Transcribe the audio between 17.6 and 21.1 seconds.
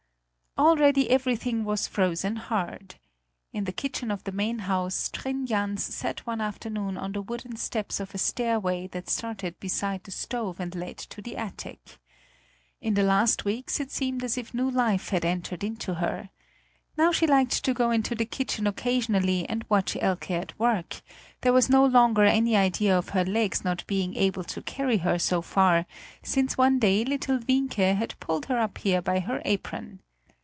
to go into the kitchen occasionally and watch Elke at work;